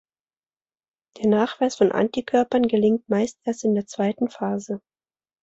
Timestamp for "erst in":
3.43-3.75